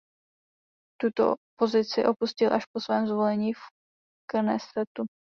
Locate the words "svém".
2.81-3.05